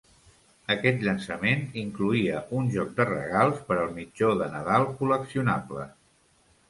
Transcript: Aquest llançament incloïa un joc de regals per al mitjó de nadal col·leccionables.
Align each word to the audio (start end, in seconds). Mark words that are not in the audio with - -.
Aquest 0.75 1.03
llançament 1.07 1.61
incloïa 1.81 2.41
un 2.61 2.71
joc 2.77 2.95
de 3.01 3.07
regals 3.11 3.61
per 3.69 3.77
al 3.83 3.93
mitjó 4.01 4.33
de 4.41 4.49
nadal 4.57 4.87
col·leccionables. 5.03 5.97